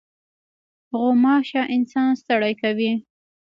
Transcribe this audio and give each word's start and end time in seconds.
غوماشه 0.99 1.61
انسان 1.75 2.09
ستړی 2.21 2.53
کوي. 2.61 2.91